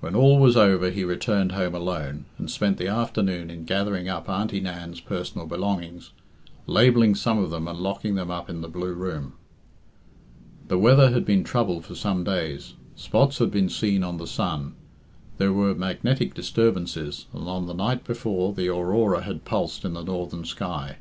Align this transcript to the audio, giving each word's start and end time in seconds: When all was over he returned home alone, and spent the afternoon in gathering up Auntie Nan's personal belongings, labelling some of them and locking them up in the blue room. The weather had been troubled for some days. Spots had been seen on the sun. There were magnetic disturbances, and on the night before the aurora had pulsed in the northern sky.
When 0.00 0.14
all 0.14 0.38
was 0.38 0.54
over 0.54 0.90
he 0.90 1.02
returned 1.02 1.52
home 1.52 1.74
alone, 1.74 2.26
and 2.36 2.50
spent 2.50 2.76
the 2.76 2.88
afternoon 2.88 3.48
in 3.48 3.64
gathering 3.64 4.06
up 4.06 4.28
Auntie 4.28 4.60
Nan's 4.60 5.00
personal 5.00 5.46
belongings, 5.46 6.10
labelling 6.66 7.14
some 7.14 7.38
of 7.38 7.48
them 7.48 7.66
and 7.66 7.78
locking 7.78 8.16
them 8.16 8.30
up 8.30 8.50
in 8.50 8.60
the 8.60 8.68
blue 8.68 8.92
room. 8.92 9.32
The 10.68 10.76
weather 10.78 11.10
had 11.10 11.24
been 11.24 11.42
troubled 11.42 11.86
for 11.86 11.94
some 11.94 12.22
days. 12.22 12.74
Spots 12.96 13.38
had 13.38 13.50
been 13.50 13.70
seen 13.70 14.04
on 14.04 14.18
the 14.18 14.26
sun. 14.26 14.74
There 15.38 15.54
were 15.54 15.74
magnetic 15.74 16.34
disturbances, 16.34 17.24
and 17.32 17.48
on 17.48 17.66
the 17.66 17.72
night 17.72 18.04
before 18.04 18.52
the 18.52 18.68
aurora 18.68 19.22
had 19.22 19.46
pulsed 19.46 19.86
in 19.86 19.94
the 19.94 20.04
northern 20.04 20.44
sky. 20.44 20.98